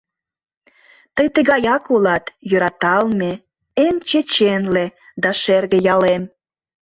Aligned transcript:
Тый 1.15 1.27
тыгаяк 1.35 1.83
улат, 1.95 2.25
йӧраталме, 2.49 3.31
Эн 3.85 3.95
чеченле 4.09 4.85
да 5.21 5.29
шерге 5.41 5.79
ялем! 5.93 6.23